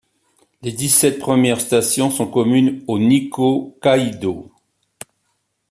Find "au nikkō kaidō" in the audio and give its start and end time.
2.87-4.49